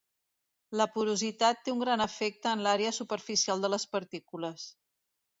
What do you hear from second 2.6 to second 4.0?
l'àrea superficial de les